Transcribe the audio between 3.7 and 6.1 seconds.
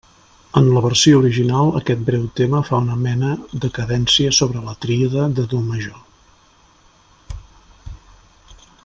cadència sobre la tríada de do major.